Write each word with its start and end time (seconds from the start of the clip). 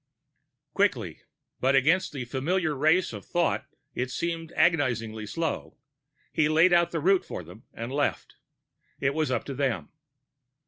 Quickly 0.73 1.21
(but 1.59 1.75
against 1.75 2.11
the 2.11 2.25
familiar 2.25 2.73
race 2.73 3.13
of 3.13 3.23
thought, 3.23 3.67
it 3.93 4.09
seemed 4.09 4.51
agonizingly 4.53 5.27
slow) 5.27 5.77
he 6.33 6.49
laid 6.49 6.73
out 6.73 6.89
the 6.89 6.99
route 6.99 7.23
for 7.23 7.43
them 7.43 7.65
and 7.71 7.91
left; 7.91 8.37
it 8.99 9.13
was 9.13 9.29
up 9.29 9.43
to 9.45 9.53
them. 9.53 9.89